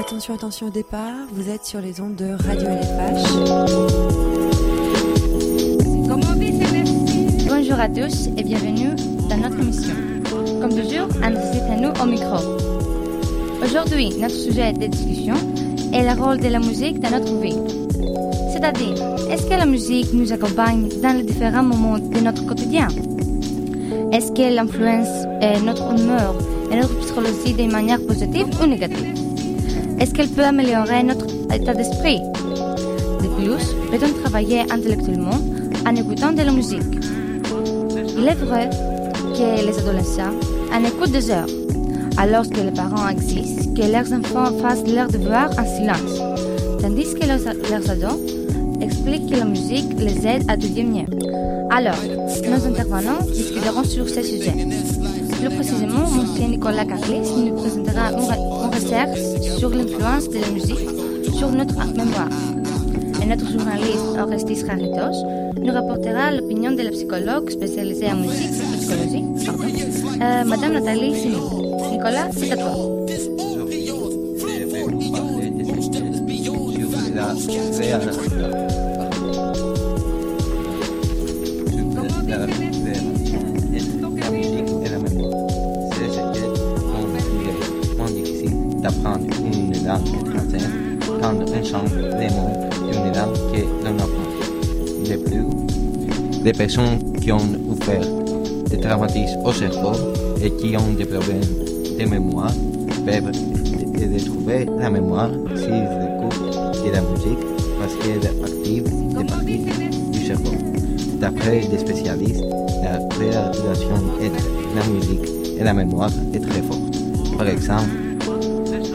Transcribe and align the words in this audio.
Attention, 0.00 0.32
attention 0.32 0.66
au 0.68 0.70
départ, 0.70 1.12
vous 1.30 1.50
êtes 1.50 1.66
sur 1.66 1.78
les 1.82 2.00
ondes 2.00 2.16
de 2.16 2.30
Radio 2.42 2.68
LFH. 2.68 3.20
Bonjour 7.46 7.78
à 7.78 7.86
tous 7.86 8.28
et 8.38 8.42
bienvenue 8.42 8.96
dans 9.28 9.36
notre 9.36 9.60
émission. 9.60 9.92
Comme 10.62 10.70
toujours, 10.70 11.06
André 11.22 11.60
nous 11.82 11.92
au 12.02 12.06
micro. 12.06 12.38
Aujourd'hui, 13.62 14.08
notre 14.18 14.34
sujet 14.34 14.72
de 14.72 14.86
discussion 14.86 15.34
est 15.92 16.02
le 16.02 16.18
rôle 16.18 16.40
de 16.40 16.48
la 16.48 16.60
musique 16.60 16.98
dans 17.00 17.10
notre 17.10 17.34
vie. 17.36 17.58
C'est-à-dire, 18.54 18.94
est-ce 19.30 19.44
que 19.44 19.54
la 19.54 19.66
musique 19.66 20.14
nous 20.14 20.32
accompagne 20.32 20.88
dans 21.02 21.14
les 21.14 21.24
différents 21.24 21.62
moments 21.62 21.98
de 21.98 22.20
notre 22.20 22.46
quotidien? 22.46 22.88
Est-ce 24.12 24.32
qu'elle 24.32 24.58
influence 24.58 25.26
notre 25.62 25.92
humeur 25.92 26.34
et 26.72 26.76
notre 26.76 26.98
psychologie 27.00 27.52
de 27.52 27.70
manière 27.70 28.00
positive 28.06 28.46
ou 28.62 28.66
négative 28.66 29.19
Est-ce 30.00 30.14
qu'elle 30.14 30.30
peut 30.30 30.44
améliorer 30.44 31.02
notre 31.02 31.26
état 31.54 31.74
d'esprit? 31.74 32.20
De 33.22 33.28
plus, 33.36 33.74
peut-on 33.90 34.18
travailler 34.22 34.60
intellectuellement 34.72 35.38
en 35.86 35.94
écoutant 35.94 36.32
de 36.32 36.40
la 36.40 36.52
musique? 36.52 36.80
Il 38.16 38.26
est 38.26 38.34
vrai 38.34 38.70
que 39.34 39.66
les 39.66 39.78
adolescents 39.78 40.32
en 40.72 40.84
écoutent 40.84 41.12
des 41.12 41.30
heures, 41.30 41.50
alors 42.16 42.48
que 42.48 42.60
les 42.60 42.70
parents 42.70 43.08
exigent 43.08 43.74
que 43.74 43.92
leurs 43.92 44.10
enfants 44.12 44.56
fassent 44.62 44.90
leurs 44.90 45.08
devoirs 45.08 45.50
en 45.58 45.66
silence, 45.66 46.18
tandis 46.80 47.14
que 47.14 47.26
leurs, 47.26 47.54
leurs 47.70 47.90
ados 47.90 48.20
expliquent 48.80 49.30
que 49.30 49.36
la 49.36 49.44
musique 49.44 49.98
les 49.98 50.26
aide 50.26 50.44
à 50.48 50.54
étudier 50.54 50.84
mieux. 50.84 51.06
Alors, 51.70 52.00
nos 52.48 52.66
intervenants 52.66 53.20
discuteront 53.30 53.84
sur 53.84 54.08
ce 54.08 54.22
sujet. 54.22 54.54
Plus 55.40 55.50
précisément, 55.50 56.06
M. 56.08 56.50
Nicolas 56.50 56.86
Carlis 56.86 57.30
nous 57.36 57.54
présentera 57.54 58.12
une, 58.12 58.49
sur 59.58 59.70
l'influence 59.70 60.28
de 60.28 60.40
la 60.40 60.48
musique 60.50 60.88
sur 61.36 61.50
notre 61.52 61.76
mémoire. 61.94 62.28
Et 63.22 63.26
notre 63.26 63.48
journaliste 63.48 64.18
Orestis 64.18 64.64
Raritos 64.64 65.24
nous 65.60 65.72
rapportera 65.72 66.32
l'opinion 66.32 66.72
de 66.72 66.82
la 66.82 66.90
psychologue 66.90 67.50
spécialisée 67.50 68.10
en 68.10 68.16
musique 68.16 68.50
et 68.50 68.76
psychologie, 68.78 69.24
pardon, 69.46 69.64
euh, 70.22 70.44
Madame 70.44 70.72
Nathalie 70.72 71.14
Sinou. 71.14 71.76
Nicolas, 71.92 72.30
c'est 72.32 72.50
à 72.50 72.56
toi. 72.56 72.90
d'apprendre 77.20 78.69
les 96.42 96.52
personnes 96.52 96.98
qui 97.20 97.32
ont 97.32 97.38
souffert 97.38 98.00
de 98.70 98.76
traumatismes 98.76 99.40
au 99.44 99.52
cerveau 99.52 99.92
et 100.42 100.50
qui 100.52 100.76
ont 100.76 100.92
des 100.96 101.04
problèmes 101.04 101.40
de 101.98 102.04
mémoire 102.04 102.52
peuvent 103.04 103.32
retrouver 104.00 104.66
la 104.78 104.90
mémoire 104.90 105.30
s'ils 105.54 105.66
écoutent 105.66 106.84
de 106.84 106.90
la 106.90 107.02
musique 107.02 107.38
parce 107.78 107.94
qu'elle 107.96 108.26
active 108.26 108.84
des 109.16 109.24
parties 109.24 109.64
du 110.12 110.26
cerveau. 110.26 110.52
D'après 111.20 111.60
des 111.60 111.78
spécialistes, 111.78 112.44
la 112.82 112.98
relation 112.98 113.94
entre 113.94 114.74
la 114.74 114.86
musique 114.86 115.28
et 115.58 115.64
la 115.64 115.74
mémoire 115.74 116.10
est 116.32 116.40
très 116.40 116.62
forte. 116.62 117.36
Par 117.36 117.48
exemple, 117.48 117.90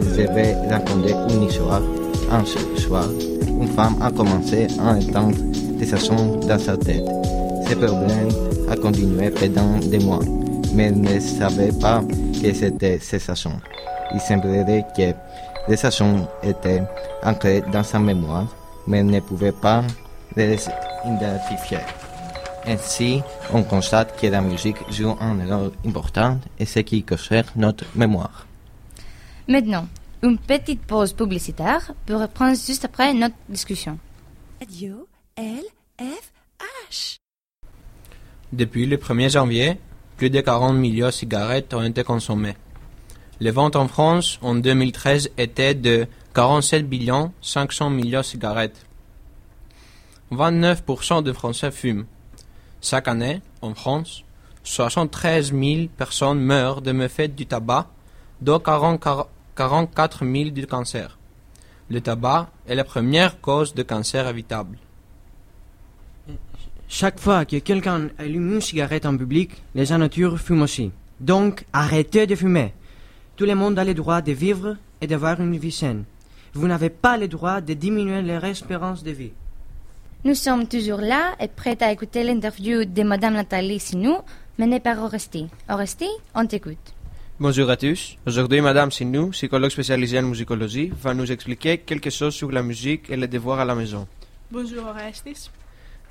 je 0.00 0.22
vais 0.22 0.54
raconter 0.70 1.14
une 1.34 1.42
histoire. 1.42 1.82
Un 2.30 2.44
soir, 2.78 3.08
une 3.60 3.68
femme 3.68 3.94
a 4.00 4.10
commencé 4.10 4.66
à 4.80 4.94
entendre 4.94 5.36
des 5.78 5.86
sons 5.86 6.40
dans 6.48 6.58
sa 6.58 6.76
tête. 6.76 7.04
Ce 7.68 7.74
problème 7.74 8.28
a 8.70 8.76
continué 8.76 9.30
pendant 9.30 9.78
des 9.78 9.98
mois, 9.98 10.20
mais 10.72 10.92
ne 10.92 11.18
savait 11.18 11.72
pas 11.72 12.00
que 12.40 12.52
c'était 12.52 12.98
ces 13.00 13.18
sons. 13.18 13.60
Il 14.14 14.20
semblerait 14.20 14.86
que 14.96 15.12
les 15.68 15.76
sons 15.76 16.28
étaient 16.44 16.82
ancrés 17.24 17.62
dans 17.72 17.82
sa 17.82 17.98
mémoire, 17.98 18.46
mais 18.86 19.02
ne 19.02 19.18
pouvait 19.20 19.52
pas 19.52 19.82
les 20.36 20.58
identifier. 21.04 21.80
Ainsi, 22.66 23.20
on 23.52 23.62
constate 23.64 24.20
que 24.20 24.28
la 24.28 24.40
musique 24.40 24.78
joue 24.90 25.16
un 25.20 25.34
rôle 25.46 25.72
important 25.84 26.38
et 26.58 26.66
ce 26.66 26.80
qui 26.80 27.02
concerne 27.02 27.48
notre 27.56 27.84
mémoire. 27.96 28.46
Maintenant, 29.48 29.86
une 30.22 30.38
petite 30.38 30.82
pause 30.82 31.12
publicitaire 31.12 31.92
pour 32.06 32.20
reprendre 32.20 32.56
juste 32.56 32.84
après 32.84 33.12
notre 33.12 33.36
discussion. 33.48 33.98
Radio 34.60 35.06
LFH. 35.36 36.32
Depuis 38.52 38.86
le 38.86 38.96
1er 38.96 39.30
janvier, 39.30 39.80
plus 40.16 40.30
de 40.30 40.40
40 40.40 40.76
millions 40.76 41.06
de 41.06 41.10
cigarettes 41.10 41.74
ont 41.74 41.82
été 41.82 42.04
consommées. 42.04 42.56
Les 43.40 43.50
ventes 43.50 43.76
en 43.76 43.88
France 43.88 44.38
en 44.40 44.54
2013 44.54 45.32
étaient 45.36 45.74
de 45.74 46.06
47 46.32 46.88
billions 46.88 47.32
500 47.42 47.90
millions 47.90 48.20
de 48.20 48.24
cigarettes. 48.24 48.86
29% 50.32 51.22
des 51.22 51.34
Français 51.34 51.70
fument. 51.70 52.06
Chaque 52.80 53.08
année, 53.08 53.42
en 53.62 53.74
France, 53.74 54.24
73 54.62 55.52
000 55.52 55.88
personnes 55.96 56.40
meurent 56.40 56.82
de 56.82 56.92
méfaits 56.92 57.34
du 57.34 57.46
tabac, 57.46 57.88
dont 58.40 58.58
40 58.58 59.28
44 59.56 60.24
000 60.24 60.50
du 60.50 60.66
cancer. 60.66 61.18
Le 61.88 62.00
tabac 62.00 62.50
est 62.68 62.74
la 62.74 62.84
première 62.84 63.40
cause 63.40 63.74
de 63.74 63.82
cancer 63.82 64.28
évitable. 64.28 64.78
Chaque 66.88 67.18
fois 67.18 67.44
que 67.44 67.56
quelqu'un 67.56 68.08
allume 68.16 68.54
une 68.54 68.60
cigarette 68.60 69.06
en 69.06 69.16
public, 69.16 69.50
les 69.74 69.90
nature 69.90 70.38
fument 70.38 70.62
aussi. 70.62 70.92
Donc, 71.18 71.64
arrêtez 71.72 72.26
de 72.26 72.34
fumer. 72.34 72.72
Tout 73.36 73.44
le 73.44 73.54
monde 73.54 73.78
a 73.78 73.84
le 73.84 73.92
droit 73.92 74.22
de 74.22 74.32
vivre 74.32 74.76
et 75.00 75.06
d'avoir 75.06 75.40
une 75.40 75.56
vie 75.56 75.72
saine. 75.72 76.04
Vous 76.54 76.68
n'avez 76.68 76.90
pas 76.90 77.18
le 77.18 77.28
droit 77.28 77.60
de 77.60 77.74
diminuer 77.74 78.22
leur 78.22 78.44
espérance 78.44 79.02
de 79.02 79.10
vie. 79.10 79.32
Nous 80.24 80.34
sommes 80.34 80.66
toujours 80.66 81.00
là 81.00 81.34
et 81.40 81.48
prêts 81.48 81.76
à 81.80 81.92
écouter 81.92 82.22
l'interview 82.24 82.84
de 82.84 83.02
Madame 83.02 83.34
Nathalie 83.34 83.80
Sinou, 83.80 84.18
menée 84.58 84.80
par 84.80 85.02
Oresti. 85.02 85.48
Oresti, 85.68 86.08
on 86.34 86.46
t'écoute. 86.46 86.94
Bonjour 87.38 87.68
à 87.68 87.76
tous. 87.76 88.16
Aujourd'hui, 88.26 88.60
Madame 88.60 88.90
Sinou, 88.90 89.30
psychologue 89.30 89.70
spécialisée 89.70 90.18
en 90.20 90.22
musicologie, 90.22 90.90
va 91.02 91.12
nous 91.14 91.30
expliquer 91.30 91.78
quelque 91.78 92.10
chose 92.10 92.34
sur 92.34 92.50
la 92.50 92.62
musique 92.62 93.10
et 93.10 93.16
les 93.16 93.28
devoirs 93.28 93.60
à 93.60 93.64
la 93.64 93.74
maison. 93.74 94.06
Bonjour 94.50 94.86
Orestis. 94.86 95.50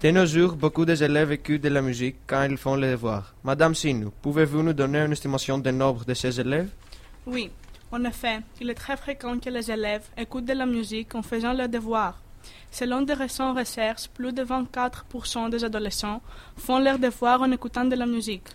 De 0.02 0.12
nos 0.12 0.26
jours, 0.26 0.56
beaucoup 0.56 0.84
des 0.84 1.02
élèves 1.04 1.32
écoutent 1.32 1.62
de 1.62 1.70
la 1.70 1.82
musique 1.82 2.18
quand 2.28 2.44
ils 2.44 2.58
font 2.58 2.76
les 2.76 2.92
devoirs. 2.92 3.34
Madame 3.44 3.74
Sinou, 3.74 4.12
pouvez-vous 4.22 4.62
nous 4.62 4.74
donner 4.74 5.00
une 5.00 5.14
estimation 5.14 5.58
du 5.58 5.72
nombre 5.72 6.04
de 6.04 6.14
ces 6.14 6.38
élèves? 6.40 6.70
Oui, 7.26 7.50
en 7.92 8.04
effet, 8.04 8.42
il 8.60 8.70
est 8.70 8.76
très 8.76 8.98
fréquent 8.98 9.40
que 9.40 9.50
les 9.50 9.72
élèves 9.72 10.08
écoutent 10.18 10.46
de 10.46 10.54
la 10.54 10.66
musique 10.66 11.16
en 11.16 11.22
faisant 11.22 11.54
leurs 11.54 11.70
devoirs. 11.70 12.22
Selon 12.72 13.04
de 13.04 13.14
récentes 13.14 13.58
recherches, 13.58 14.10
plus 14.10 14.34
de 14.34 14.44
24% 14.44 15.50
des 15.50 15.64
adolescents 15.64 16.22
font 16.58 16.80
leurs 16.80 17.00
devoirs 17.00 17.42
en 17.42 17.52
écoutant 17.54 17.86
de 17.86 17.96
la 17.96 18.06
musique. 18.06 18.50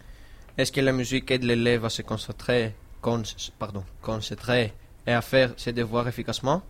Est-ce 0.58 0.70
que 0.70 0.82
la 0.82 0.92
musique 0.92 1.30
aide 1.30 1.44
l'élève 1.44 1.86
à 1.86 1.90
se 1.90 2.02
concentrer, 2.02 2.74
con, 3.00 3.22
pardon, 3.58 3.82
concentrer 4.02 4.74
et 5.06 5.12
à 5.12 5.22
faire 5.22 5.54
ses 5.56 5.72
devoirs 5.72 6.06
efficacement? 6.06 6.62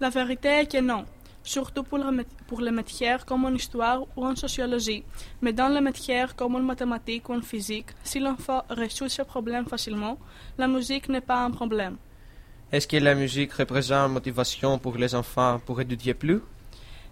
La 0.00 0.08
vérité 0.08 0.48
est 0.48 0.72
que 0.72 0.80
non, 0.80 1.04
surtout 1.44 1.84
pour, 1.84 1.98
le, 1.98 2.24
pour 2.48 2.60
les 2.60 2.72
matières 2.72 3.24
comme 3.24 3.44
en 3.44 3.50
histoire 3.50 4.02
ou 4.16 4.26
en 4.26 4.34
sociologie, 4.34 5.04
mais 5.42 5.52
dans 5.52 5.68
les 5.68 5.80
matières 5.80 6.34
comme 6.34 6.56
en 6.56 6.60
mathématiques 6.60 7.28
ou 7.28 7.34
en 7.34 7.42
physique, 7.42 7.90
si 8.02 8.18
l'enfant 8.18 8.64
résout 8.68 9.08
ce 9.08 9.22
problème 9.22 9.66
facilement, 9.66 10.18
la 10.58 10.66
musique 10.66 11.08
n'est 11.08 11.20
pas 11.20 11.44
un 11.44 11.50
problème. 11.50 11.96
Est-ce 12.72 12.88
que 12.88 12.96
la 12.96 13.14
musique 13.14 13.52
représente 13.52 14.08
une 14.08 14.14
motivation 14.14 14.78
pour 14.78 14.96
les 14.96 15.14
enfants 15.14 15.60
pour 15.64 15.80
étudier 15.80 16.14
plus? 16.14 16.40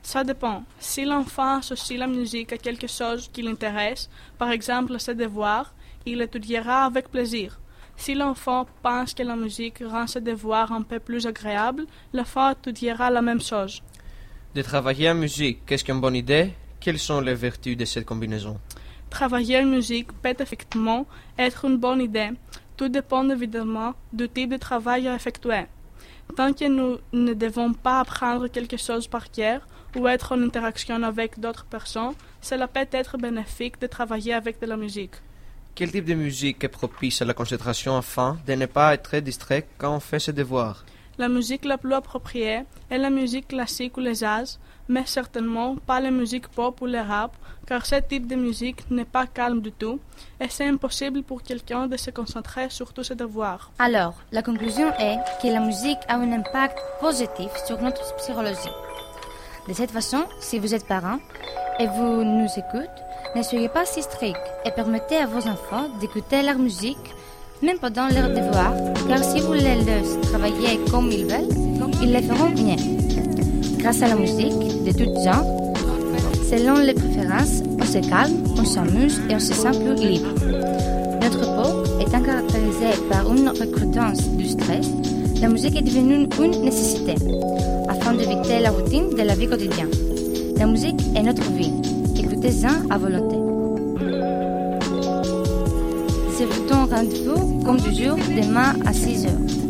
Ça 0.03 0.25
dépend. 0.25 0.65
Si 0.81 1.05
l'enfant 1.05 1.59
associe 1.59 1.99
la 1.99 2.09
musique 2.09 2.53
à 2.53 2.59
quelque 2.59 2.89
chose 2.89 3.31
qui 3.33 3.43
l'intéresse, 3.43 4.11
par 4.39 4.51
exemple 4.51 4.99
ses 4.99 5.15
devoirs, 5.15 5.73
il 6.05 6.21
étudiera 6.21 6.87
avec 6.87 7.09
plaisir. 7.09 7.61
Si 7.97 8.15
l'enfant 8.15 8.67
pense 8.83 9.15
que 9.15 9.23
la 9.23 9.37
musique 9.37 9.85
rend 9.87 10.09
ses 10.09 10.21
devoirs 10.21 10.73
un 10.73 10.83
peu 10.83 10.99
plus 10.99 11.27
agréables, 11.27 11.87
l'enfant 12.13 12.51
étudiera 12.51 13.11
la 13.11 13.23
même 13.23 13.41
chose. 13.41 13.83
De 14.55 14.61
travailler 14.61 15.09
en 15.09 15.15
musique, 15.15 15.65
qu'est-ce 15.65 15.83
qu'une 15.83 16.01
bonne 16.01 16.15
idée? 16.15 16.53
Quelles 16.79 16.99
sont 16.99 17.23
les 17.23 17.35
vertus 17.35 17.75
de 17.75 17.87
cette 17.87 18.05
combinaison? 18.05 18.59
Travailler 19.09 19.59
en 19.61 19.65
musique 19.65 20.13
peut 20.21 20.37
effectivement 20.39 21.07
être 21.39 21.65
une 21.65 21.79
bonne 21.79 22.03
idée. 22.03 22.33
Tout 22.77 22.91
dépend 22.91 23.27
évidemment 23.31 23.95
du 24.13 24.29
type 24.29 24.51
de 24.51 24.59
travail 24.59 25.09
à 25.09 25.15
effectuer. 25.15 25.65
Tant 26.37 26.53
que 26.53 26.69
nous 26.69 26.99
ne 27.15 27.33
devons 27.33 27.73
pas 27.73 28.01
apprendre 28.01 28.47
quelque 28.49 28.77
chose 28.77 29.07
par 29.07 29.31
cœur 29.31 29.67
ou 29.97 30.07
être 30.07 30.33
en 30.33 30.43
interaction 30.43 31.03
avec 31.03 31.41
d'autres 31.41 31.65
personnes, 31.65 32.15
cela 32.43 32.69
peut 32.69 32.89
être 32.93 33.17
bénéfique 33.17 33.81
de 33.81 33.87
travailler 33.87 34.35
avec 34.35 34.61
de 34.61 34.67
la 34.67 34.77
musique. 34.77 35.15
Quel 35.75 35.91
type 35.91 36.05
de 36.05 36.15
musique 36.15 36.63
est 36.63 36.69
propice 36.69 37.23
à 37.23 37.25
la 37.25 37.33
concentration 37.33 37.97
afin 37.97 38.39
de 38.47 38.53
ne 38.53 38.67
pas 38.67 38.93
être 38.93 39.17
distrait 39.21 39.67
quand 39.79 39.97
on 39.97 40.01
fait 40.01 40.19
ses 40.19 40.35
devoirs? 40.35 40.85
La 41.19 41.29
musique 41.29 41.67
la 41.67 41.77
plus 41.77 41.93
appropriée 41.93 42.65
est 42.91 42.99
la 42.99 43.11
musique 43.11 43.49
classique 43.49 43.97
ou 43.99 44.01
le 44.01 44.15
jazz, 44.15 44.59
mais 44.89 45.05
certainement 45.05 45.77
pas 45.77 46.01
la 46.01 46.11
musique 46.11 46.49
pop 46.49 46.81
ou 46.81 46.87
le 46.87 47.01
rap, 47.01 47.37
car 47.67 47.85
ce 47.85 47.97
type 47.97 48.27
de 48.27 48.35
musique 48.35 48.91
n'est 48.91 49.05
pas 49.05 49.27
calme 49.27 49.61
du 49.61 49.73
tout, 49.73 50.01
et 50.41 50.49
c'est 50.49 50.67
impossible 50.67 51.23
pour 51.23 51.43
quelqu'un 51.43 51.87
de 51.87 51.99
se 51.99 52.11
concentrer 52.11 52.71
sur 52.71 52.95
tous 52.95 53.05
ses 53.05 53.15
devoirs. 53.15 53.73
Alors, 53.79 54.15
la 54.33 54.43
conclusion 54.43 54.91
est 54.99 55.19
que 55.43 55.49
la 55.49 55.61
musique 55.61 55.99
a 56.09 56.17
un 56.17 56.33
impact 56.33 56.79
positif 56.99 57.51
sur 57.67 57.81
notre 57.83 58.17
psychologie. 58.17 58.77
De 59.69 59.75
cette 59.75 59.91
façon, 59.91 60.25
si 60.41 60.59
vous 60.59 60.75
êtes 60.75 60.87
parent 60.87 61.19
et 61.79 61.87
vous 61.89 62.25
nous 62.25 62.49
écoutez, 62.57 62.89
ne 63.37 63.43
soyez 63.43 63.69
pas 63.69 63.85
si 63.85 64.03
strict 64.03 64.41
et 64.65 64.71
permettez 64.71 65.19
à 65.19 65.27
vos 65.27 65.47
enfants 65.47 65.89
d'écouter 66.01 66.43
leur 66.43 66.59
musique, 66.59 67.15
même 67.63 67.79
pendant 67.79 68.09
leurs 68.09 68.29
devoirs, 68.29 68.75
car 69.09 69.23
si 69.23 69.41
vous 69.41 69.53
les 69.53 69.77
laissez 69.77 70.21
travailler 70.23 70.81
comme 70.91 71.11
ils 71.11 71.25
veulent, 71.25 71.49
ils 72.03 72.13
le 72.13 72.21
feront 72.21 72.51
bien. 72.51 72.77
Grâce 73.79 74.03
à 74.03 74.09
la 74.09 74.17
musique 74.17 74.53
de 74.85 74.93
tout 74.93 75.11
genre, 75.25 75.75
selon 76.51 76.79
les 76.79 76.95
préférences, 76.95 77.63
on 77.81 77.85
se 77.85 77.99
calme, 78.09 78.45
on 78.59 78.65
s'amuse 78.65 79.21
et 79.31 79.35
on 79.37 79.41
se 79.41 79.55
sent 79.55 79.71
plus 79.71 79.95
libre. 79.95 80.29
Notre 81.23 81.41
peau 81.41 82.01
étant 82.01 82.23
caractérisée 82.23 83.01
par 83.09 83.33
une 83.33 83.49
recrudescence 83.49 84.29
du 84.31 84.49
stress, 84.49 84.89
la 85.41 85.49
musique 85.49 85.77
est 85.77 85.83
devenue 85.83 86.29
une 86.43 86.65
nécessité 86.65 87.15
afin 87.89 88.15
d'éviter 88.15 88.61
la 88.61 88.71
routine 88.71 89.11
de 89.11 89.23
la 89.23 89.35
vie 89.35 89.47
quotidienne. 89.47 89.91
La 90.57 90.67
musique 90.67 91.01
est 91.17 91.23
notre 91.23 91.51
vie. 91.53 91.73
Écoutez-en 92.17 92.91
à 92.91 92.99
volonté. 92.99 93.42
Vous 96.45 96.67
donne 96.67 96.93
rendez-vous 96.93 97.63
comme 97.65 97.81
toujours 97.81 98.17
demain 98.17 98.75
à 98.85 98.93
6 98.93 99.27
heures. 99.27 99.62